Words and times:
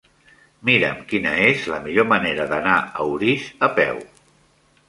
Mira'm 0.69 1.03
quina 1.11 1.33
és 1.49 1.67
la 1.73 1.79
millor 1.85 2.09
manera 2.13 2.47
d'anar 2.55 2.75
a 3.05 3.09
Orís 3.19 3.47
a 3.69 3.71
peu. 3.81 4.05